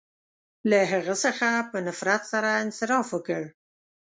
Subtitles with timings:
[0.69, 3.43] •له هغه څخه په نفرت سره انصراف وکړ.